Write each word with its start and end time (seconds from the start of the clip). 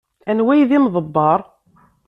Anwa 0.29 0.51
ay 0.53 0.63
d 0.69 0.71
imḍebber? 0.77 1.39